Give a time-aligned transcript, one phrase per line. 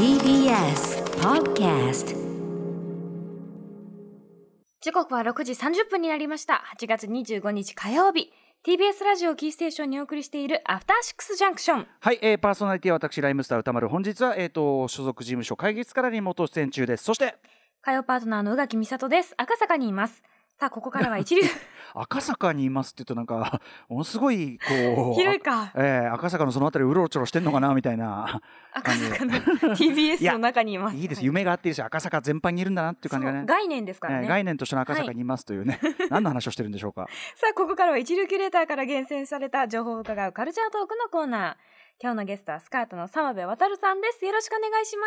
[0.00, 2.16] TBS Podcast
[4.80, 6.64] 時刻は6時30分になりました。
[6.80, 8.32] 8月25日火曜日。
[8.64, 11.86] TBS ラジオキーステーションにお送りしているアフターシックスジャンクション。
[12.00, 17.34] はい、えー、パーソナリティは私ライムスター歌丸本日はえっ、と所属事務所会議室からリモート出演中ですそして
[17.82, 19.34] 火曜パートナーの宇垣美里です。
[19.36, 20.22] 赤坂にいます。
[20.58, 21.42] さあ、ここからは一流。
[21.94, 24.58] 赤坂にいますって言うとなんか ものすごい
[24.94, 25.72] こう 広いか。
[25.74, 28.40] えー、赤坂のそのあたりうろちょろしてんのかなみたいな
[28.72, 30.96] 赤坂のい TBS やの中にいます。
[30.96, 34.20] いいですは夢があっていいですよ赤坂全般にいるんだなっていう感じがね概念ですからね。
[34.24, 41.54] えー概念としての赤坂にいますというね、 何の話をしてるんでしょうかさあ、ここからは一流キュレーターから厳選された情報を伺うカルチャートークのコーナー。
[42.02, 44.24] 今日のゲストはスカートの澤部渡さんです。
[44.24, 45.04] よろしくお願いしま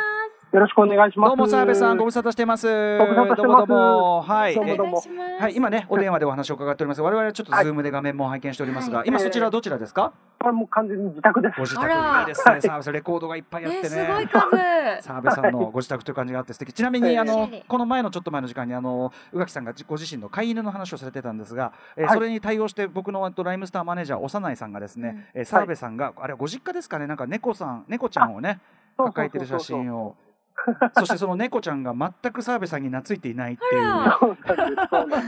[0.51, 0.53] す。
[0.53, 1.29] よろしくお願いします。
[1.29, 2.67] どうも澤部さんご無沙汰してます
[2.99, 5.41] ご無沙汰してますどうもどうもはいえどうもどうもお願いします。
[5.41, 7.01] はい、今ね、お電話でお話を伺っております。
[7.01, 10.13] 我々はちょっとズームで画面も拝見しておりますが、はい今そちらはどちらですか？
[10.39, 11.55] これもう完全に自宅です。
[11.57, 12.61] ご自宅いいですね。
[12.61, 13.89] 澤部さんレコードがいっぱいあってね、ね。
[13.89, 14.49] すごい数。
[15.01, 16.73] 澤部さんのご自宅という感じがあって素敵。
[16.73, 27.07] ちなみに、ええあのこの前のちょっと前の時間にあの宇垣さんがご自身の飼い犬の話をされてたんですが、えそれに対応して僕のライムスターマネージャー幼いさんがですね、えー澤部さんが、あれはご実家ですかね？
[27.07, 28.59] なんか猫さん猫ちゃんをね
[28.97, 30.15] 抱えてる写真を。
[30.95, 33.81] そしてその猫ちゃんが全く澤部さんに懐いていないっていう。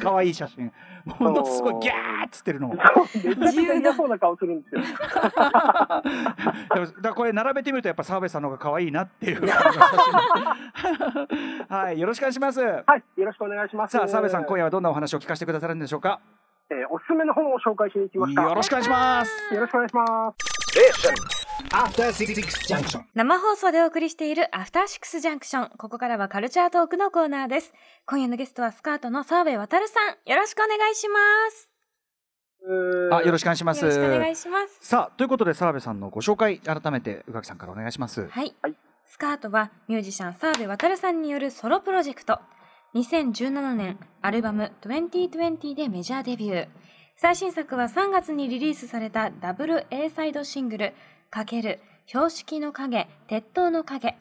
[0.01, 0.71] 可愛い写真
[1.19, 2.79] ものすごいギャーっつってるのをそう
[3.27, 4.81] めちゃくちゃ嫌そうな顔するんですよ。
[5.01, 6.03] だか
[7.01, 9.41] らこれ並べてみるとやっぱ澤部さんの方が可愛いなっていう
[11.67, 13.91] はいよろしくお願いしますはい、よろしくお願いします。
[13.97, 16.19] さあ澤部さん今夜、夜はどんなお話を聞かせてくださるんでしょうか？
[16.69, 18.43] えーおすすめの本を紹介しに来ました。
[18.43, 21.44] よろしくお願いしますよろしくお願いします。
[23.13, 25.69] 生放送でお送りしているアフターシックスジャンクション。
[25.77, 27.73] ここからはカルチャートークのコーナーです。
[28.05, 30.29] 今夜のゲストはスカートの澤部渉さん。
[30.29, 31.17] よろしくお願いしま
[31.51, 31.71] す。
[33.13, 33.45] あよろしく。
[33.45, 34.77] くお願いしますよろしくお願いします。
[34.81, 38.53] さあということで澤部さんのご紹介改めて宇垣さんからお願いしますはい。
[38.61, 38.75] はい
[39.07, 42.39] スカートはミュージシャン澤部渉さんによるソロプロジェクト。
[42.95, 46.67] 2017年アルバム2020でメジャーデビュー。
[47.17, 50.95] 最新作は3月にリリースされたダブル A サイドシングル「かける
[52.05, 54.17] 標識の影鉄塔の影」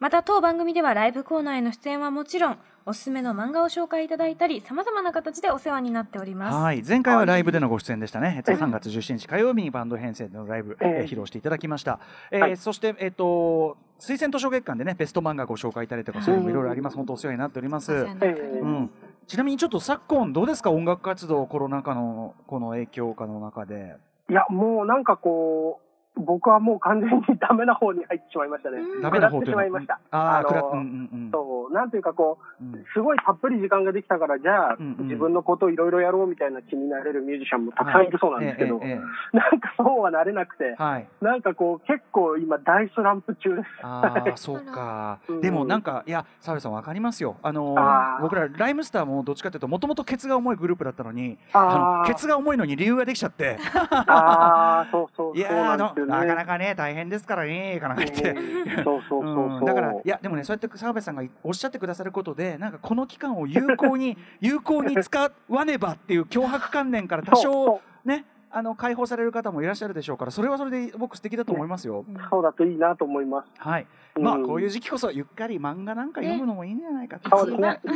[0.00, 6.56] また当番組ではライブコーナーへの出演はもちろんおすすめの漫画を紹介いただいたりさまざまな形でお世話になっております。
[6.56, 6.82] はい。
[6.82, 12.00] 前回はライブでのご出演でしたね、えっと、3月17日火曜日にバンド編成でのライブ、えええー披露していただきました、
[12.30, 12.56] えーはい。
[12.56, 16.96] そして、えっと推薦図書月間でねベスト漫画ご紹介いただいたりとかそういうのもいろいろあります。
[16.96, 18.90] 本当お世話になっております、うん、
[19.26, 20.70] ちなみにちょっと昨今どうですか？
[20.70, 23.96] 音楽活動コロナ禍のこの影響下の中で。
[24.28, 25.84] いや、もうなんかこう、
[26.16, 28.78] 僕はもう完全にダメな方に入ってしまいましたね。
[28.78, 29.02] うん。
[29.02, 29.98] ダメな方ってしまいました。
[30.12, 31.30] ああうんうんうん。
[31.32, 32.84] そう、なんていうかこう、うん。
[32.94, 41.08] すごいたっぷり時間ができたから、じゃあ、うんうん自分のことをいろいろやろうみたいな気になれるミュージシャンもたくさんいるそうなんですけど、ええええなんかそうはなれなくてえ、えはい。
[41.20, 43.68] なんかこう、結構今大スランプ中です。
[43.82, 45.18] ああ そうか。
[45.28, 45.40] うん。
[45.40, 47.36] でもなんかいや澤部さんわかりますよ。
[47.42, 48.22] あのあー。
[48.22, 53.58] 僕らライムスターもどっちかというともともとケツが重いグループだったのにああのーケツが重いのに理由ができちゃって。
[54.06, 56.26] あー、そうそう、 いやそうーあのよね。
[56.26, 58.30] なかなかね大変ですからねかなって。
[58.30, 68.24] うんそうそうそうだからいやでもねそうやって澤部さんがおっしゃってくださることでなんかこの期間を有効に 有効に使わねばっていう脅迫観念から多少ね
[68.56, 72.04] あの解放される方もいらっしゃるでしょうからそれはそれで僕素敵だと思いますよ。
[72.08, 73.48] うんそうだといいなと思います。
[73.58, 73.86] はい。
[74.18, 77.36] まあうんこういう時期こそゆっかり漫画なんか読むのもいいんじゃないかと。
[77.36, 77.80] そうですね。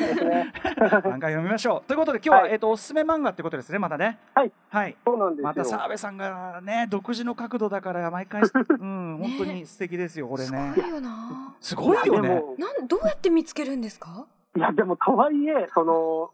[0.69, 1.89] 漫画読みましょう。
[1.89, 4.19] ということで今日は、はいえっとおすすめ漫画ってことですねまたね。
[4.35, 4.53] はい。
[4.71, 4.97] はい。
[5.05, 5.47] そうなんですよ。
[5.47, 10.83] また澤部さんがね独自の角度だから毎回うん本当に素敵ですよこれすねご。
[10.83, 11.55] いよな。
[11.61, 12.43] すごいよね。
[12.59, 14.27] なんどうやって見つけるんですか？
[14.57, 16.31] いや、でも、とはいえ、その、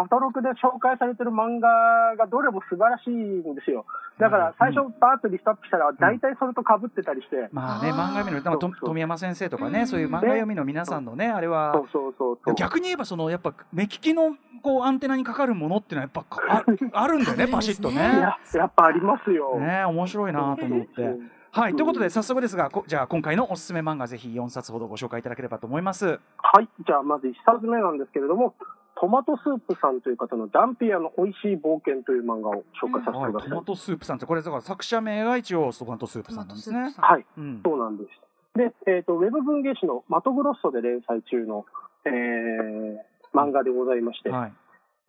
[0.00, 3.86] アトロクで紹介されてる漫画がどれも素晴らしいんですよ。
[4.18, 12.54] だから、最初、バーッとリストアップしたら、大体それと被ってたりして、まあね漫画読みの富山先生とかうんねそういう漫画読みの皆さんのねあれはそうそうそうそう。
[12.54, 18.02] 逆に言えばそのやっぱ目利きのこうアンテナにかかるものっていうのはやっぱあ あるんだよねあるんですねバシッといね。
[18.02, 19.58] や、やっぱありますよ。
[19.58, 21.02] ね面白いなと思って。
[21.02, 26.20] うんはい、ということで早速ですがこじゃあ今回のおすすめ漫画ぜひ4冊ほどご紹介いただければと思います。
[26.36, 26.68] はい。
[26.86, 28.54] じゃあ、まず1冊目なんですけれども、
[28.98, 33.50] トマトスープさんという方のダンピアの美味しい冒険という漫画を紹介させてはい、ください。
[33.50, 36.94] トマトスープさんってこれだから作者名が一応トマトスープさんなんですね。
[36.96, 37.26] はい。
[37.36, 38.10] うん、そうなんです。
[38.58, 41.66] で、えっ、と、ウェブ文芸誌のマトグロッソで連載中の、
[42.06, 44.52] えー漫画でございまして、はい。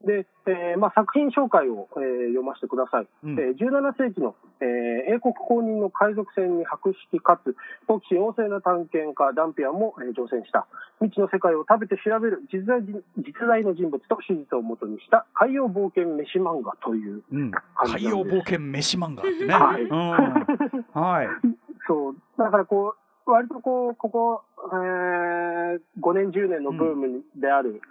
[0.06, 3.08] で、えーまあ、作品紹介を、えー読ませてください。
[3.24, 3.40] うん。
[3.40, 7.56] えー17世紀の、えー英国公認の海賊船に博識かつ
[7.88, 10.68] 好奇心旺盛な探検家ダンピアンも、えー乗船した。
[11.00, 19.54] 未知の世界を食べて調べる実在人実在の人物と史実をもとにした海洋冒険飯漫画といううん、感海洋冒険飯漫画ってね。
[19.54, 19.84] はい。
[19.84, 21.28] うん、はい。
[21.88, 22.16] そう。
[22.38, 22.96] だからこ
[23.26, 24.42] う割とこう、ここ、
[24.72, 27.82] えー、5年、10年のブームである、うん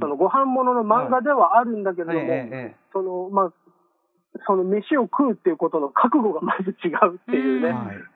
[0.00, 2.76] そのご飯物の漫画ではあるんだけれども、ええええ。
[2.92, 3.52] その、まあ、
[4.46, 7.74] その飯を食うっていうことの覚悟がまず違うっていうね、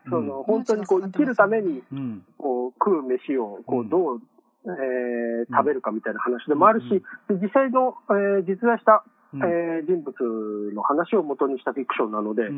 [0.08, 2.24] その本当にこう生きるためにうん。
[2.38, 3.88] こう食う飯をこううん。
[3.88, 4.20] どう、
[4.66, 6.88] えー食べるかみたいな話でもあるし、
[7.28, 9.42] で実際の、えー実在した、うん。
[9.42, 12.48] えー人物の話を元にしたフィクションなので、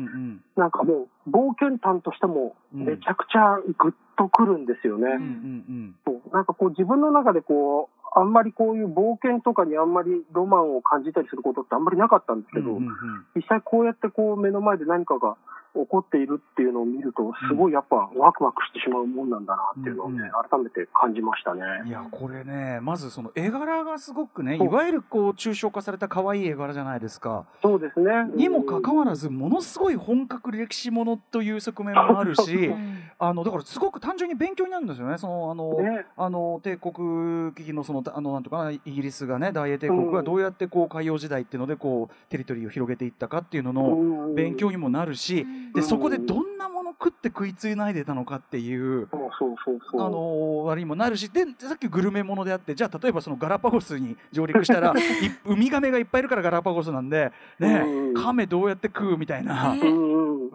[0.55, 5.09] なんかもう冒険探としてもうんめちゃくちゃグッとくるんですよね。
[6.33, 12.93] なんかこう自分の中でこう、あんまりこういう冒険とかにあんまりロマンを感じたりすることってあんまりなかったんですけど、うんうんうん。
[13.35, 15.37] 実際こうやってこう目の前で何かが
[15.73, 21.61] 起こっているっていうのを見ると、すごいやっぱワクワクしてしまうもんなんだなっていうのをね、うんうん改めて感じましたね。
[21.85, 27.45] いやこれねまずその絵柄がすごくねいわゆるこう抽象化された可愛い絵柄じゃないですか。
[27.61, 28.11] そうですね。
[28.35, 32.99] にもかかわらずものすごい本格歴史ものという側面もあるしうん。
[33.17, 35.17] あのだからすごく単純に勉強になるんですよね。
[35.17, 44.35] そのあの、ね、あの帝国危機のそのあのなんとかなイギリスがね大英帝国がどうやってこう海洋時代っていうのでこうテリトリーを広げていったかっていうののうん。
[44.35, 49.07] 勉強にもなるし、でそこでどんなもの食って食いつないでたのかっていう。
[49.11, 55.01] あの割にもなるしでさっきグルメものであってじゃあ例えばそのガラパゴスに上陸したら い
[55.45, 59.75] ウミガメがいっぱいいるからガラパゴスなんで、ねうん亀どうやって食うみたいな、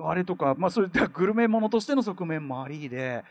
[0.05, 3.25] あれとか、まあ、そういったグルメものとしての側面もありで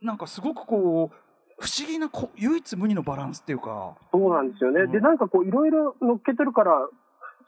[0.00, 1.16] なんかすごくこう
[1.62, 3.94] 不思議なこ唯一無二のバランスっていうか。
[4.10, 4.80] そうなんですよね。
[4.80, 6.88] うんで、なんかこう、いろいろ乗っけてるから、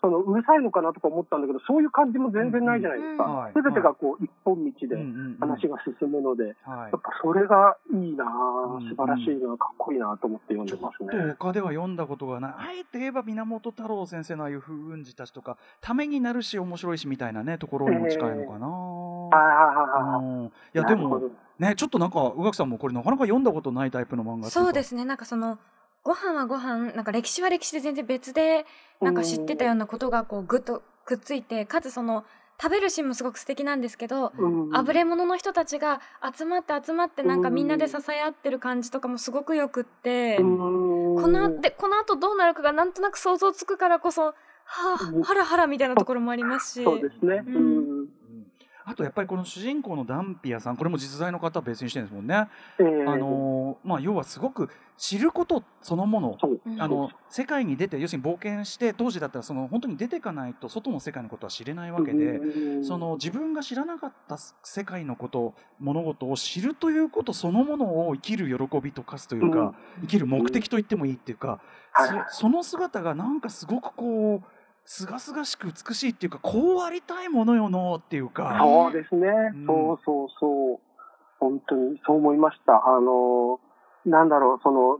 [0.04, 3.52] そのうるさいのかなとか思ったんだけど、そういう感じも全然ないじゃないですうんかはい。
[3.56, 4.96] すべ、てがこう、一本道で
[5.40, 6.92] 話が進むので、はい。
[6.92, 8.24] やっぱそれがいいな
[8.90, 11.34] 素晴らしいな、かっこいいなと思って読んでちょっますとね。
[11.38, 12.52] 他では読んだことがない。
[12.52, 20.24] あえて言えば源太郎先生のああいう風雲児たちとかためになるし面白いしみたいなねところにも近いのかな、はいはいはいはい。
[20.24, 20.46] うん。
[20.46, 25.04] いやでもねちょっとなんか宇垣さんもこれなかなか読んだことないタイプの漫画そうですすね。
[25.04, 25.58] なんかその
[26.04, 28.66] ご飯はご飯なんか歴史は歴史で全然別で
[29.00, 32.24] なんか知ってたようなことがこうぐっとくっついてかつその
[32.60, 36.00] 食べるシーンもすごく素敵なんですけどうんあぶれ者の人たちが
[36.36, 40.58] 集まって集まってなんかみんなで支え合ってる感じとかもすごくよくって、うん
[41.14, 44.32] このでこの後どうなるかがなんとなく想像つくからこそは
[45.12, 45.22] うん。
[45.22, 46.84] あハラハラみたいなところもありますし。
[46.84, 47.42] そうですね。
[47.46, 48.08] うん
[48.84, 52.48] あとやっぱりこの主人公のダンピアさんこれも実在の方は別にしてるんですもんね、
[52.78, 56.38] えーあのーまあ要はすごく知ることそのもの
[56.78, 62.84] あの世界に出て要するに冒険して当時だったらその本当に出ていかないと外の世界のことは知れないわけで、うん。
[62.84, 71.60] その自分が知らなかった世界のこと物事を知るということそのものを生きる喜びと化すというか、生きる目的と言ってもいいっていうか、
[72.30, 78.58] その姿がなんかすごくこうすがすがしく美しいっていうかこうありたいものよのっていうか。
[78.60, 79.66] そうですね、うん。
[79.66, 80.80] そうそうそう。
[81.40, 82.82] 本当にそう思いました。
[82.86, 83.60] あの、
[84.04, 84.98] なんだろう、その、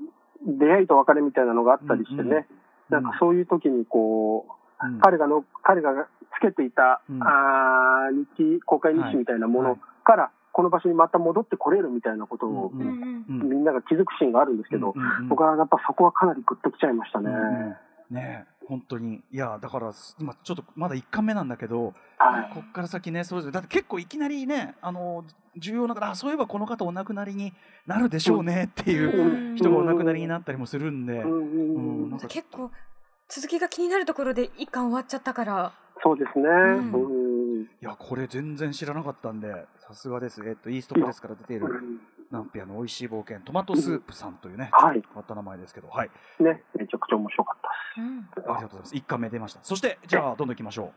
[0.59, 2.45] 出会いと別れみたいなのがあったりしてね、うんうん
[2.91, 4.47] なんかそういう時にこ
[4.83, 5.01] う、うん。
[5.01, 7.23] 彼がの、彼がつけていた、うん。
[7.23, 14.95] あー日記、公開日誌みたいなものから、この場所にまた戻ってこれるみたいなことを、みんなが気づくシーンがあるんですけど、
[15.29, 17.31] 僕はやっぱそこはかなりグッときちゃいましたね。
[18.11, 19.23] ねえ本当に。
[19.31, 22.51] いやだから今ちょっとまだ1巻目なんだけどはい。
[22.55, 25.25] こっから先ねそれぞれだって結構いきなりねあの
[25.57, 27.53] 重要なあそういえばこの方お亡くなりに
[27.87, 29.57] なるでしょうねっていううん。
[29.57, 31.27] 人がお亡くなりになったりもするんで、う
[32.15, 32.19] ん。
[32.29, 32.71] 結構
[33.29, 35.73] 続きが気になるところで一巻終わっちゃったから。
[36.03, 36.45] そうですね。
[36.49, 36.93] ん。
[36.93, 36.99] う
[37.61, 37.63] ん。
[37.63, 40.43] いやこれ全然知らなかったんでさすがです。
[40.47, 41.67] えっとイーストプレスから出ている
[42.35, 45.03] ナンピアの美味しい冒険トマトスープさんというね、はい。
[45.03, 46.11] 変わった名前ですけどはい。
[46.41, 48.45] ね、めちゃくちゃ面白かったです。
[48.47, 48.55] うん。
[48.55, 49.61] ありがとうございます1巻目出ました。
[49.63, 50.93] そしてじゃあどんどんいきましょ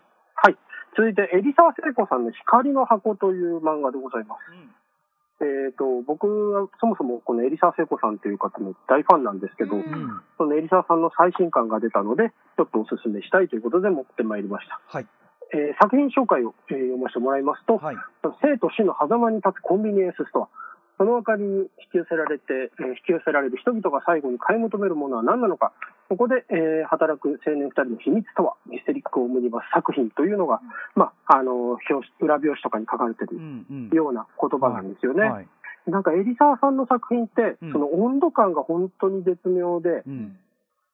[0.98, 4.50] 続いて、海老沢聖子さんの光の箱という漫画でございます。
[4.50, 5.68] う、うん。
[5.68, 9.82] えっ、と、僕はそもそもこの海老沢聖子さんという方の大ファンなんですけど、うん。
[9.82, 14.82] うんその海老沢さんの最新刊が出たので、ちょっとお勧めしたいということで持ってまいりました。
[14.88, 15.08] はい。
[15.54, 17.96] えー作品紹介を、えー読ませてもらいますと、はい。
[18.42, 20.50] 生と死の狭間に立つコンビニエンスストア。
[20.98, 25.72] その明かりに引き寄せられて、えー引き寄せられる人々が最後に買い求めるものは何なのか。
[26.10, 30.62] ここで、えー働く青年二人の秘密とは、ミステリックオムニバス作品というのが、
[30.96, 33.90] まあ、あの、表紙裏表紙とかに書かれてるうんうん。
[33.90, 35.24] ような言葉なんですよね。
[35.24, 35.48] はい。
[35.88, 37.72] なんか、エリサーさんの作品って、うん。
[37.72, 40.38] その温度感が本当に絶妙で、うん。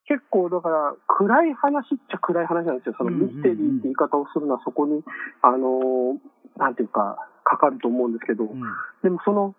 [0.05, 2.95] 結構だから暗い話っちゃ暗い話なんですよ。
[2.97, 3.35] そのうんうんうん。
[3.37, 5.01] ミステリーって言い方をするのはそこに、
[5.41, 6.17] あのー
[6.57, 8.61] なんていうか、かかると思うんですけど、うん。
[9.01, 9.55] でもその、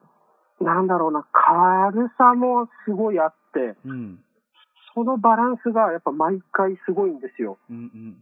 [0.60, 4.20] なんだろうな、軽さもすごいあって、うん。
[4.94, 7.58] そのバランスがやっぱ毎回すごいんですよ。
[7.70, 7.82] うんうん。
[7.82, 8.16] うん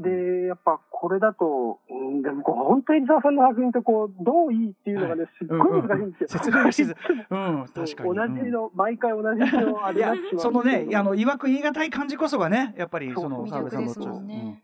[0.00, 6.28] で、やっぱこれだと、うん、でもこう本当に伊沢さんの作品ってこう、どういいっていうのがね、すっごい難しいんですよ。
[6.30, 6.96] 説明がしづ
[7.30, 8.14] うん、確かに。
[8.14, 13.48] 同じの、毎回同じのあいやれが そのね、あの、の、いわく言い難い感じこそがね、やっぱり、その、そう。
[13.48, 14.63] 澤部さんの魅力ですね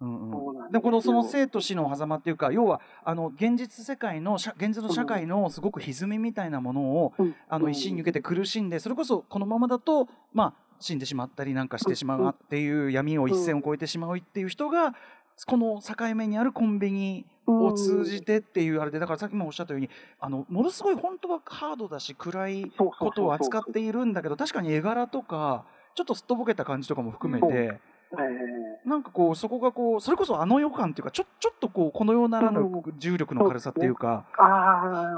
[0.00, 0.30] うん
[0.62, 0.72] うん。
[0.72, 7.34] でこのその生と死の狭間っていうか要はあの現実世界の社現実の社会のすごく歪みみたいなものを、うん。
[7.48, 14.94] あの一心に受けて苦しんでそれこそこのままだとまあ死んでしまったりなんかしてしまうなっていう闇を一線を越えてしまうっていう人が
[15.46, 19.88] この境目にあるコンビニを通じてっていうあれでだからさっきもおっしゃったように
[20.18, 25.64] あのものすごい本当はハードだし暗いことを扱っているんだけど確かに絵柄とか
[25.94, 27.78] ちょっとすっとぼけた感じとかも含めて。
[28.12, 34.24] えなんかこうそこがこうそれこそあの予感っていうかちょちょっとこうこの世ならぬうん重力の軽さっていうか、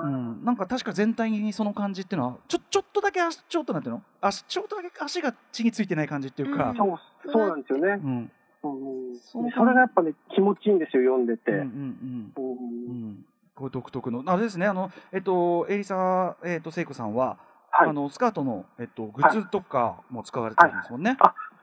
[0.04, 4.02] うん、なんか確か全体にその感じっていうのはちょちょっとだけ足ちょっとなんていうの？
[4.20, 6.70] 足ちょっとだけ足が地についてない感じっていうか。
[6.70, 6.98] うん、そう、
[7.32, 8.00] そうなんですよね。
[8.04, 8.30] うん。
[8.64, 11.50] うんそれがやっぱね、気持ちいいんですよ、読んでて。
[11.50, 12.52] うんうんうんうん。
[12.54, 13.24] うん。
[13.54, 14.22] こう独特の。
[14.26, 17.38] あれですねあのえっとエリサえっと聖子さんは、
[17.70, 17.88] はい。
[17.88, 21.16] あのスカートのえっとグッズとかも使われてるんですもんね。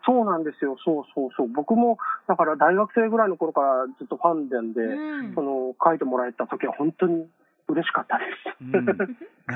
[0.09, 1.47] そうなんですよ、そうそうそう。
[1.47, 5.35] 僕も、だから大学生ぐらいの頃からずっとファンなんで、うん。
[5.35, 7.27] その、書いてもらえた時は本当に
[7.67, 8.57] 嬉しかったです。
[8.59, 8.85] うん。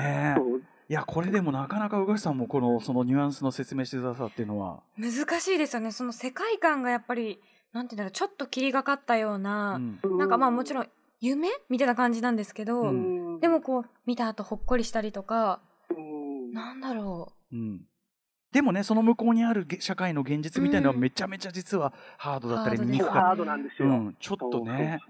[0.00, 0.38] ねえ。
[0.38, 0.62] そう。
[0.86, 5.90] いやこれでもなかなか宇垣さんもこのそのニュアンスの説明してくださっていうのは、難しいですよね。
[5.90, 7.40] その世界観がやっぱり
[7.72, 10.18] なんていうんだろうちょっと霧がかったような、うん。
[10.18, 10.88] なんかまあもちろん
[11.20, 13.40] 夢みたいな感じなんですけど、ううん。
[13.40, 16.52] でもこう見た後ほっこりしたりとかうん。
[16.52, 17.80] なんだろうん、
[18.54, 21.00] でもねその向こうにあるげ社会の現実みたいなのはうん。
[21.00, 23.88] めちゃめちゃ実はハードだったりハードです憎かっハードなんですよ。
[23.88, 25.00] たうん、ちょっとね。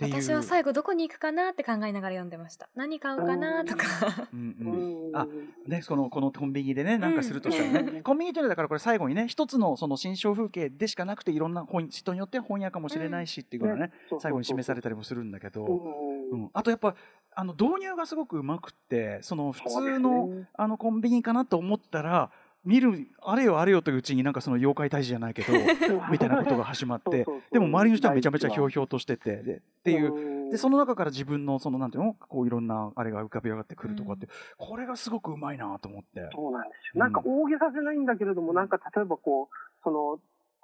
[0.00, 2.68] 私は最後どこに行くかなって考えながら読んでました。
[2.74, 3.84] 何買うかなとか。
[4.32, 5.12] うんううん。
[5.12, 5.26] んあ
[5.66, 8.02] ね、そのこのコンビニでねなんかするとしたらね、うん。
[8.04, 16.42] コンビニというのはだからこれ最後にね一つのその新象風景でしかなくていろんな本人によって本屋かもしれないしっていうのがね、そうそうそう最後に示されたりもするんだけど、うん。
[16.42, 16.50] うん。
[16.52, 16.94] あとやっぱ
[17.34, 20.48] あの導入がすごくうまくってその普通の、ね。
[20.54, 22.30] あのコンビニかなと思ったら
[22.64, 25.52] 見るあれよあれよといううちになんかその妖怪退治じゃないけど
[26.10, 30.14] みたいなことが始まってでも周りの人はめちゃめちゃひょうひょうとしててでっていう。
[30.14, 34.28] うんでその中から自分のそのなんていうのこういろんなあれが浮かび上がってくるとかって、
[34.58, 36.28] これがすごくうまいなと思って。
[36.34, 37.02] そうなんですよ。
[37.02, 40.20] なんか大げさじゃないんだけれども、なんか例えばこう、その、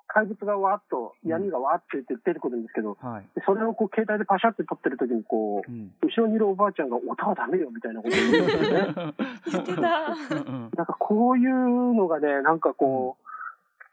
[0.08, 3.22] 怪物がわーっと、闇がわーって出てくるんですけど、はい。
[3.36, 5.92] でそれをこう携帯でパシャって撮ってる時にこう、うん。
[6.02, 9.64] 後ろにいるおばあちゃんが音はダメよみたいなことを言うんですよね。
[9.64, 13.24] てたうんうんなんかこういうのがね、なんかこう、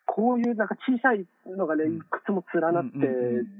[0.05, 1.97] こういうなんか小さいのがね、うん。
[1.97, 2.97] いくつも連なって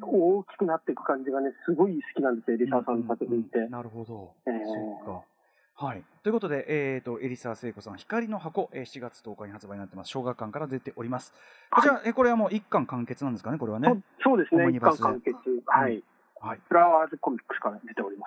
[0.02, 3.68] 大きくなっていく感じがね、すごい好きなんですよ、エリサーさんの作品って。
[3.68, 4.66] なるほど、えー。
[4.66, 5.35] そうか
[5.78, 10.08] はい、ということで、えー、とエリサ聖子さん「光の箱」えー7月10日に発売になってます。
[10.08, 11.34] 小学館から出ております。
[11.70, 14.02] こちら、えーこれはもう一巻完結なんですかねこれはね。
[14.24, 15.36] そうですね、一巻完結。
[15.66, 16.02] はい。
[16.40, 16.62] はい。
[16.66, 18.26] フラワーズコミックスから出ておりま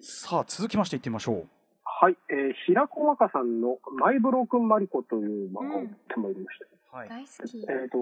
[0.00, 0.18] す。
[0.26, 1.46] さあ続きましていってみましょう。
[1.84, 6.66] はい、えー、平子若さんのマイブロークンマリコという漫画を手も入れました。
[6.94, 7.08] はい。
[7.08, 7.58] 大好き。
[7.58, 7.98] えっ、と、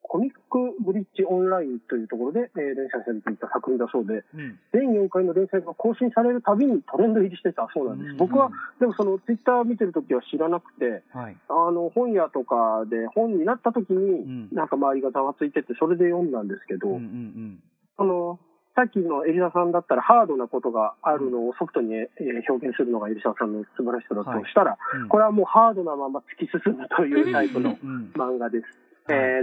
[0.00, 4.58] コミックブリッジオンラインというところで、えー連載されていた作品だそうで、うん。
[4.72, 7.68] 全4回の連載が更新されるたびにトレンド入りしてた。
[7.74, 8.10] そうなんです。
[8.12, 8.16] うん。
[8.16, 11.36] 僕は、でもそのツイッター見てるときは知らなくて、はい。
[11.50, 14.48] あの、本屋とかで本になったときに、ん。
[14.52, 17.62] なんか周りがざわついてて、それで読んだんですけど、うんうん
[17.98, 18.40] あの、
[18.80, 28.64] さっきのエリザさんだったらハードなことがあるのをソフトに、えー表現するのがエリザさんの素晴らしさだとしたら、うんこれはもうハードなまま突き進むというタイプのうん漫画です。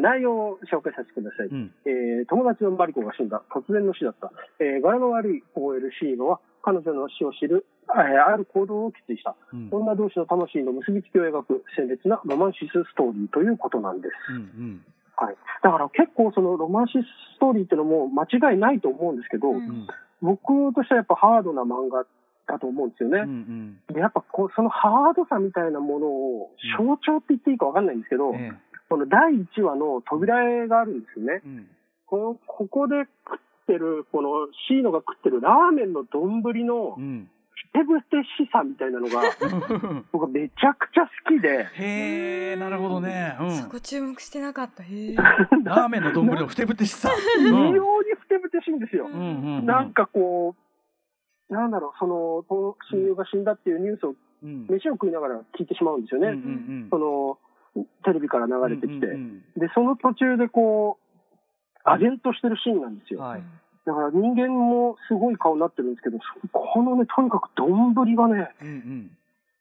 [0.01, 1.47] 内容を紹介させてください。
[1.47, 3.43] うんえー友達のマリコが死んだ。
[3.53, 4.31] 突然の死だった。
[4.59, 9.35] えー柄の悪い OL シーノは彼女の死を知る、えーある行動を決意した。
[9.53, 14.13] うん女同士の魂の結びつきを描く鮮烈なロマンシスストーリーということなんです。
[14.33, 14.81] うん
[15.17, 15.35] はい。
[15.63, 17.05] だから結構そのロマンシス
[17.35, 19.87] ストーリーっていうのも間違いないと思うんですけど、うんうん
[20.19, 22.03] 僕としてはやっぱハードな漫画
[22.47, 23.19] だと思うんですよね。
[23.19, 28.51] うんうんでやっぱこうそのハードさみたいなものを象徴って言っていいかわかんないんですけど、え
[28.89, 31.47] この第1話の扉絵があるんですよねえ。
[31.47, 31.67] うん
[32.07, 32.95] このここで
[33.29, 39.21] 食ってる、このシーノが食ってるラーメンの丼のうんふてぶてしさみたいなのが、
[40.11, 44.83] 僕はめちゃくちゃ好きで、へえなるほどね、うん、そこ注目してなかった。
[44.83, 45.15] へえ
[45.65, 47.09] ラーメンの丼のふてぶてしさ、
[47.39, 47.79] 異様うんに
[48.19, 49.07] ふてぶてしいんですよ。
[49.07, 50.55] うんうんうん、なんかこ
[51.49, 54.67] う、なんだろう、その、と親友が死んだっていうニュースを、うん。
[54.69, 56.27] 飯を食いながら聞いてしまうんですよね。
[56.27, 57.39] うんうんその、
[58.03, 59.07] テレビから流れてきて。
[59.07, 60.99] うんうんで、その途中でこ
[61.85, 63.19] う、唖然としてるシーンなんですよ。
[63.19, 63.43] うんはい
[63.87, 66.19] だから人間もすごい顔になってるんですけど、
[66.51, 69.11] このね、とにかく丼がね、うんうん。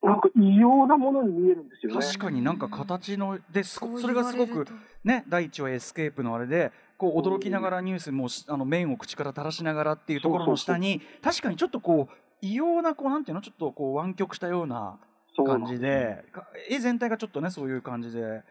[0.03, 2.05] なんか異様なものに見えるんですよね。
[2.05, 4.67] 確かになんか形のですそれがすごく
[5.05, 14.99] ね第一話エスケープのあれでこう驚きながらニュースもしあの麺を口から垂らしながらっていうところの下に確かにちょっとこう異様なこうなんていうのちょっとこう湾曲したような
[15.37, 18.43] 感じでか絵全体がちょっとねそういう感じで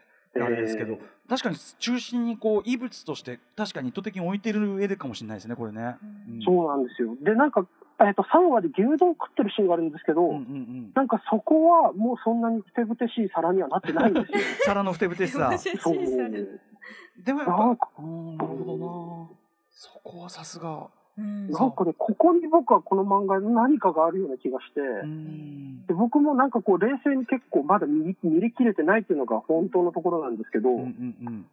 [0.42, 5.96] あれですけど、え確かに中心にこう異物として確かに意図的に置いてる絵でかもしれないですねこれね。
[6.28, 7.16] うんそうなんですよ。
[7.22, 7.66] で、なんか、
[8.00, 14.38] えっ、と、3話で牛丼食ってるシーンがあるんですけど、うんうんうんなんかそこはもうそんなにふてぶてしい皿にはなってないんですよ。
[14.64, 15.52] 皿のふてぶてしさ。
[15.58, 15.96] そう。
[15.96, 19.36] でもやっなんかぱ、うんなるほどな。
[19.70, 20.88] そこはさすが。
[21.18, 21.50] うん。
[21.50, 25.86] なんかね、ここに僕はこの漫画に何かがあるような気がして、うん。
[25.86, 30.82] で僕もなんかこう冷静に結構まだ見り見り切れてないっていうのが本当のところなんですけど、うんう
[31.30, 31.46] ん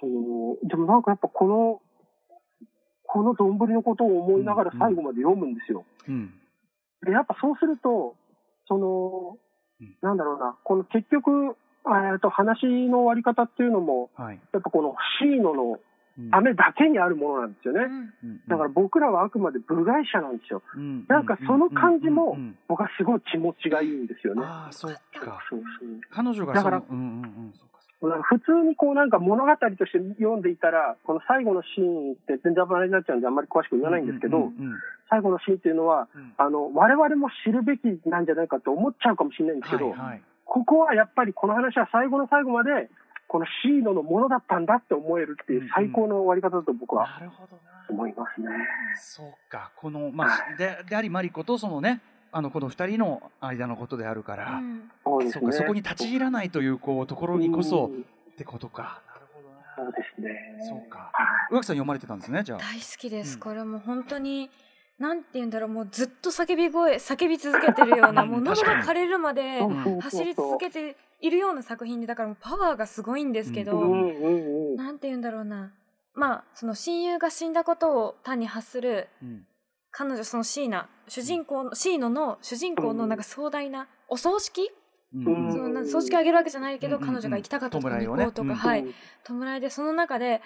[0.00, 1.80] そのでもなんかやっぱこの、
[3.04, 5.84] この丼のことを思いながら最後まで読むんですよ。
[6.08, 6.14] うん。
[6.14, 6.34] うん
[7.04, 8.16] で、やっぱそうすると、
[8.66, 9.36] その
[9.80, 11.56] うん、なんだろうな、この結局、
[11.86, 14.40] えっと話の終わり方っていうのも、はい。
[14.52, 15.78] やっぱこのシーノの
[16.18, 16.28] うん。
[16.32, 17.80] 雨だけにあるものなんですよね。
[18.22, 18.40] うん。
[18.48, 20.62] だから僕らはあくまで部外者なんですよ。
[20.76, 21.04] うん。
[21.08, 22.36] なんかその感じも
[22.68, 24.42] 僕はすごい気持ちがいいんですよね。
[24.44, 25.40] ああそうか。
[25.50, 27.68] そうそう彼女がだからそのうんうんうんそう
[28.02, 28.24] かなんか。
[28.28, 34.52] 普通にこうなんか物語として読んでいたら、この最後のシーンって全然バレになっちゃうんであんまり詳しく言わないんですけど、
[35.10, 36.34] 最後のシーンっていうのは、うん。
[36.36, 39.94] あの、我々も知るべきなんじゃないかって思っちゃうかもしれないんですけど、
[40.44, 42.90] ここはやっぱりこの話は最後の最後まで、
[43.34, 47.84] このシーノのものだったんだって思えるっていう最高の終わり方だと僕はなるほどな。
[47.90, 48.46] 思いますね。
[48.96, 52.00] そうかこのまあででありマリコとそのね
[52.30, 54.60] あのこの二人の間のことであるから。
[55.04, 55.40] そうですね。
[55.40, 58.04] そうかそこに立ち入らないというこうところにこそうんっ
[58.36, 59.02] てことか。
[59.08, 59.90] なるほどそうな。
[59.90, 60.66] ですね。
[60.68, 61.10] そうか。
[61.12, 62.58] はい宇垣さん読まれてたんですねじゃあ。
[62.58, 64.48] 大好きです、うんこれもう本当に
[64.98, 68.30] なんて言うんだろうもうずっと叫び声叫び続けてるようなうん。
[68.30, 69.60] もう喉が枯れるまで
[70.00, 73.80] 走り続けているような作品でだからもうパワーがすごいんですけど。
[74.76, 75.72] なんて言うんだろうな。
[76.14, 79.46] まあその親友が死んだことを単に発するうん。
[79.96, 84.70] 彼女そのシーナ主人公のシーノの主人公のなんか壮大なお葬式、
[85.14, 85.52] うん。
[85.52, 88.54] そのな葬式あげるわけじゃないけど、彼女が行きたかったところに行こうとか、うん。
[88.54, 88.84] はい。
[89.24, 90.40] 弔いでその中で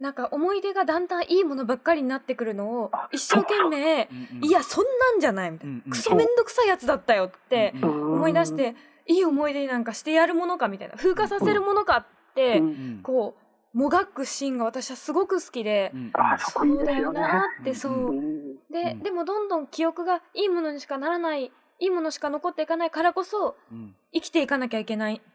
[0.00, 4.44] なんか思い出がだんだんいいものばっかりになってくるのをあ一生懸命うんうん。
[4.44, 5.90] いやそんなんじゃないみたいな、うんうん。
[5.90, 8.74] クソめんどくさいやつだったよって思い出して、
[9.06, 10.96] いい思い出になんかしてやるものかみたいな。
[10.96, 13.00] 風化させるものかって、うんうん。
[13.02, 13.36] こ
[13.74, 16.10] うもがくシーンが私はすごく好きで、うん。
[16.14, 17.12] あそうだよ。
[17.12, 19.02] なってそう、うんで、うん。
[19.02, 23.94] でもどんどん記憶がいいものにしかならないいいものしか残っていかないからこそうん。
[24.12, 25.14] 生きていかなきゃいけない。
[25.14, 25.33] うん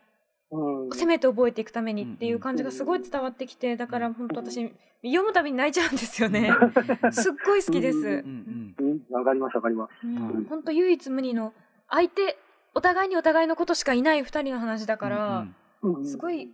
[0.93, 6.51] せめて覚えていくためにっていう感じがすごい伝わってきてだから本当私読むたびに泣いちゃうんですよね。
[7.11, 7.97] すっごい好きです。
[7.97, 9.91] うんうんうんわかりますわかります。
[10.05, 10.45] うん。
[10.45, 11.53] 本当唯一無二の
[11.87, 12.37] 相手
[12.73, 15.47] お互いにお互いのことしかいない二人の話だから、
[15.81, 16.51] うんすごい、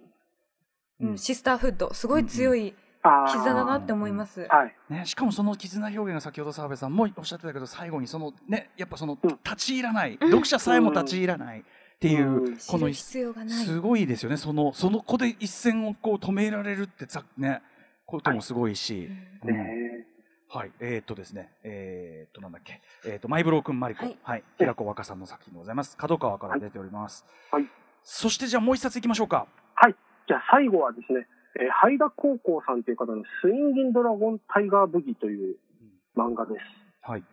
[1.00, 1.10] うん。
[1.10, 2.76] うん、シスターフッドすごい強い
[3.28, 4.46] 絆だなって思います。
[4.50, 4.76] はい。
[4.90, 9.30] ね、しかもその絆表現が先ほど澤部さんもおっしゃってたけど最後にそのねやっぱそのうん。
[9.44, 13.66] 立ち入らない、読者さえも立ち入らないっていう、この一必要がない。
[13.66, 17.62] すごいですよねそのその子で一線をこう止められるってざね
[18.06, 19.10] こともすごいし、
[19.44, 20.06] うんうんね
[20.48, 25.98] はい、えー、っとですね、えー、っとなんだっけ、えー、っとマイブロー君マリコ、ははいい、平子若さんの作品でございます。
[25.98, 27.26] 角川から出ております。
[27.52, 27.64] はい
[28.06, 29.48] そしてじゃあもう一冊いきましょうか。
[29.74, 29.96] はい。
[30.28, 31.28] じゃあ最後はですね、
[31.60, 35.56] えー、ハイダ高校さんという方のスインギンドラゴンタイガーブギという
[36.16, 36.62] 漫画です。
[37.02, 37.24] はい。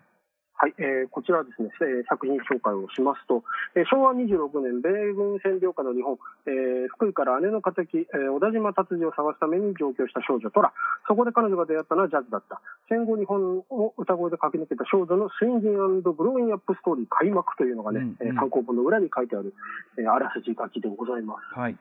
[0.62, 3.42] はい、えーこちらはですね、えー作品紹介をしますと、
[3.74, 6.14] えー昭和26年、米軍占領下の日本、
[6.46, 10.70] えー福井から姉の敵、えー小田島達治を探すために上京した少女トラ。
[11.10, 12.62] そこで彼女が出会ったのはジャズだった。
[12.86, 15.74] 戦後日本を歌声で駆け抜けた少女の swinging
[16.06, 19.54] growing up story 開幕というのがね、うんうんえー単行本の裏に書いてある、
[19.98, 21.58] えーあらすじ書きでございます。
[21.58, 21.76] はい。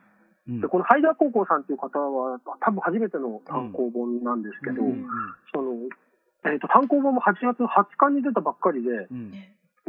[0.50, 5.06] うんでこのハイダー高校さんという方は多分初めての単行本なんですけど、うん
[5.54, 5.78] その
[6.46, 9.32] えー、と単行本も8月20日に出たばっかりで、うん。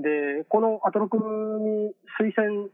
[0.00, 2.68] で、このアトロクに推薦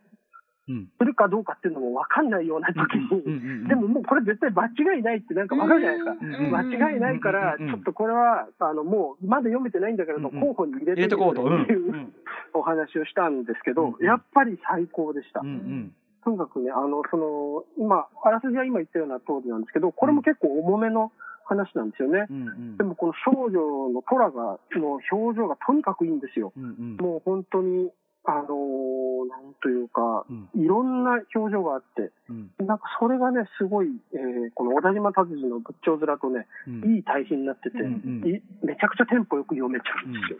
[0.68, 0.88] うん。
[0.98, 6.12] するかどうかっていうのも分かんないような時に、うんうんでももうこれ絶対間違いないってなんか分かるじゃないですか。
[6.20, 11.48] うんうん間違いないから、ちょっとこれは、あの、もう、まだ読めてないんだけれど、候補に入れてこうと。
[11.48, 12.12] いう
[12.52, 15.40] お話をしたんですけど、やっぱり最高でした。
[15.40, 15.94] うんうん。
[16.24, 21.12] とにかくね、あの、その、今、あらすじは今言ったような通りなんですけど、これも結構重めの
[21.48, 22.26] 話なんですよね。
[22.30, 26.52] うんうんでもこの少女のトラが、の表情がとにかくいいんですよ。
[26.56, 27.90] うんうんもう本当に、
[28.24, 40.38] あのーなんというか、うんいろんな表情があって、うんなんかそれがね、すごい、えーこの小田島達治の仏頂面とね、うんいい対比になってて、うんうんいめちゃくちゃテンポよく読めちゃうんですよ。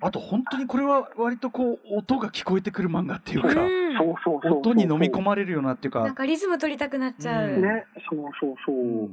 [0.00, 3.48] あと本当にこれは割とこう音が聞こえてくる漫画っていうか。
[4.50, 7.48] 音に飲み込まれるようなっていうか、なんかリズム取りたくなっちゃう。
[7.48, 9.10] うんね、そうそうそう。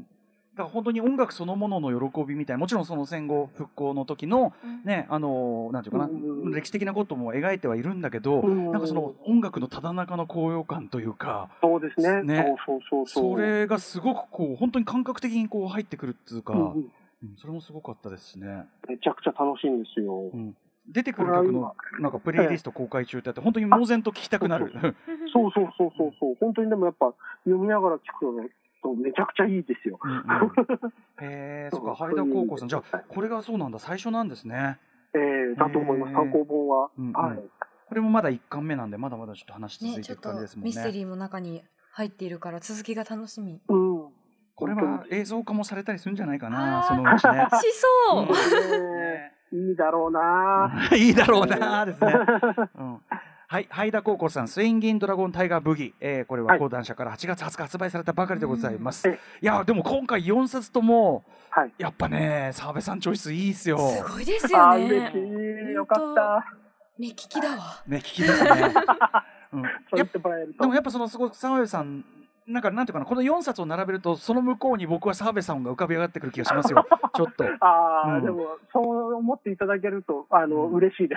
[0.54, 4.54] うんだから本当に音楽そのものの喜びみたいなもちろんその戦後復興の時の
[4.86, 12.24] ねあのなんていうかな、うん歴史的なことも描いてはいるんだけど、うんなんかその音楽のただ中の高揚感というかそうですね。
[12.24, 13.36] ねそうそうそうそう。
[13.36, 16.92] それがすごくこう本当に感覚的にこう入ってくるっていうか、うん
[17.40, 18.66] それもすごかったですしね。
[18.88, 20.30] めちゃくちゃ楽しいんですよ。
[20.34, 24.74] うん出てくる曲のなんかプレイリスト公開中ってあって本当に猛然と聞きたくなる。
[25.34, 26.36] そうそうそうそうそう。
[26.40, 27.14] 本当にでもやっぱ
[27.46, 28.50] 読みながら聞く
[28.84, 29.98] とめちゃくちゃいいですよ。
[30.04, 30.22] うんうん
[31.26, 34.80] へえ、そっか、そう灰田高校さん、じゃあ、これがそうなんだ、最初なんですね。
[35.16, 36.14] えー、だと思います。
[36.14, 36.90] 単行本は。
[36.98, 37.40] うんうんはい。
[37.88, 40.68] これもまだ一巻目なんで、まだまだちょっと話続いていく感じですもんね。
[40.70, 44.08] ミステリーも中に入っているから続きが楽しみうん。
[44.56, 47.48] これは映像化もされたりするんじゃないかな、そのうちね。
[47.52, 47.72] し
[48.10, 50.90] そう、うんねいいだろうな。
[50.98, 52.14] いいだろうなーですね。
[52.76, 53.02] うん
[53.54, 59.08] はい、ハイダ高校さん、スインギンドラゴンタイガーブギー、えーこれははい講談社から8月20日発売されたばかりでございます。
[59.08, 61.72] うんいや、でも今回4冊とも、はい。
[61.78, 63.78] やっぱね、澤部さんチョイスいいっすよ。
[63.78, 65.72] すごいですよね。
[65.72, 66.44] よかった。
[66.98, 68.50] 目利きだわね、聞きですね。
[69.54, 70.74] うん、やっ言ってもらえるとでも。
[70.74, 72.04] やっぱそのすごい澤部さん
[72.48, 76.84] なんかなんていうかなこの4冊を並べるとその向こうに僕は澤部さんが浮かび上がってくる気がしますよ
[77.16, 81.16] ちょっとああ、うんでも、そう思っていただけると、あの、うん嬉しいで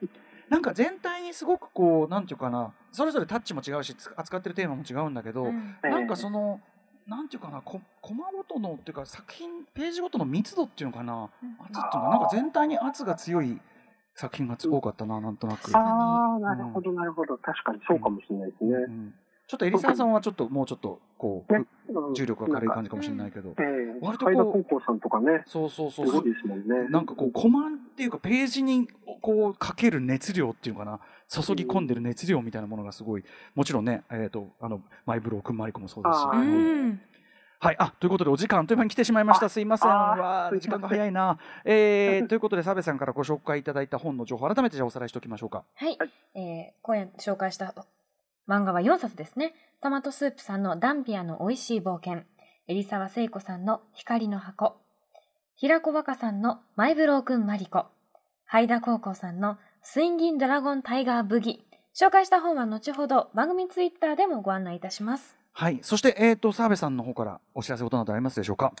[0.00, 0.08] す。
[0.48, 5.76] なんか全体にすごくこうなんていうかなそれぞれタッチも違うしつ扱ってるテーマも違うんだけど、うん。
[5.84, 6.60] ええなんかその
[7.06, 13.60] なんていうかなこコマごとのっていうか作品ページごとの密度っていうのかな圧っていうのかななんか全体に圧が強い
[14.16, 17.36] 作品が多かったななんとなく、ああ、なるほど、なるほど。
[17.36, 18.70] 確かにそうかもしれないですね。
[18.70, 19.14] うん。
[19.46, 22.14] ちょっとエリサさんはちょっともうちょっとこう、ねうん。
[22.14, 23.98] 重力が軽い感じかもしれないけど、ええ。
[24.00, 26.20] 割とこう高校さんとかね、そうそうすそうそう。
[26.22, 26.88] ごいですもんね。
[26.90, 28.88] なんかこうコマっていうかページに
[29.22, 31.00] こうかける熱量っていうのかな。
[31.28, 33.24] 注ぎ込んでる熱量みたいなものがすごい。
[33.54, 36.24] もちろんねえっ、とあのマイブローくんまりこもそうですし、
[37.58, 37.76] はい。
[37.78, 39.46] あということでお時間という間に来てしまいました。
[39.46, 39.90] あすいません。
[39.90, 45.64] わー時間が早いな、えー、 ということで澤部さんからご紹介いただいた本の情報改めてじゃあおさらいしておきましょうか。
[45.74, 46.10] はい、はい。
[46.34, 47.74] えー今夜紹介した
[48.48, 49.54] 漫画は4冊ですね。
[49.82, 52.22] トマトスープさんのダンピアの美味しい冒険、
[52.68, 54.76] 入沢聖子さんの光の箱、
[55.56, 57.86] 平子若さんのマイブローくんマリコ、
[58.44, 61.64] ハイダ高校さんのスインギンドラゴンタイガーブギ。
[61.94, 65.36] 紹介した本は後ほど番組ツイッターでもご案内いたします。
[65.52, 68.72] はいそしてえっ、と澤部さんの方からお知らせことなどありますでしょうか？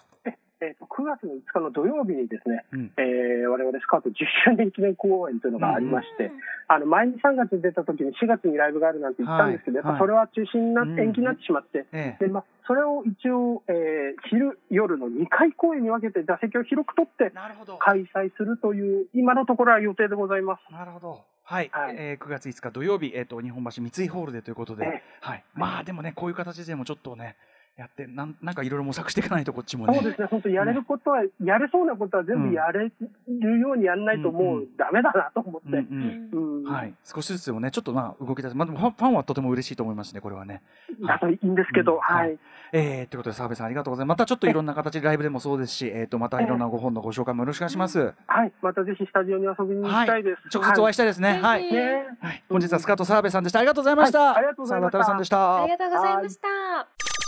[0.60, 4.12] えっと9月の5日の土曜日にですね、うんえー我々スカート10
[4.48, 6.30] 周年記念公演というのがありまして、
[6.68, 20.72] あの前に3月に出た時に4月にライブがあるなんて言ったんですけど、はいやっぱそれは中止になっうん延期になってしまって、ええでまあ、それを一応、えー昼、夜の2回公演に分けて座席を広く取ってなるほど開催するという、今のところは予定でございます。
[20.72, 21.24] なるほど。
[21.44, 25.44] はい、はいえー9月5日土曜日、えっ、と日本橋三井ホールでということで、ええはい。
[25.54, 27.36] まあでもねこういう形でもちょっとね
[27.76, 29.94] やってなんなんかいろいろ模索していかないとこっちもね。
[29.94, 32.90] そうですね、本当やれることは、やれそうなことは全部やれ
[33.28, 35.68] るようにやんないともうダメだなと思って。
[35.68, 40.62] うんうんうんはい、少しずつでもねちょっとまあ動き出す、まあ、でもファンはとても嬉しいと思いますねこれはね。
[41.06, 42.38] だといいんですけど、うんははいい。
[42.72, 44.16] えー、ということで澤部さんありがとうございます。
[44.16, 48.14] またちょっといろんな形でライブでもそうですし、えっ、とまたいろんなご本のご紹介もよろしくお願いします。
[48.26, 48.52] はい。
[48.62, 50.56] またぜひスタジオに遊びに行きたいです。
[50.56, 51.34] 直接お会いしたいですね。
[51.34, 51.62] はいはい。
[51.62, 51.82] ぜひね
[52.20, 53.58] はい、本日はスカート澤部さんでした。
[53.58, 54.20] ありがとうございました。
[54.20, 55.62] はいありがとうございました澤田太郎さんでした。
[55.62, 57.25] ありがとうございました。